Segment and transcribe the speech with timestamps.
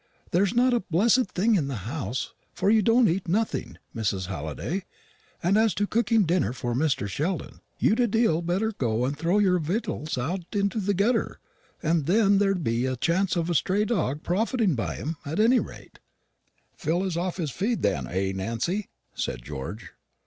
[0.31, 4.25] There's not a blessed thing in the house; for you don't eat nothing, Mrs.
[4.25, 4.85] Halliday;
[5.43, 7.07] and as to cooking a dinner for Mr.
[7.07, 11.39] Sheldon, you'd a deal better go and throw your victuals out into the gutter,
[11.77, 15.99] for then there'd be a chance of stray dogs profiting by 'em, at any rate."
[16.75, 19.91] "Phil is off his feed, then; eh, Nancy?" said George.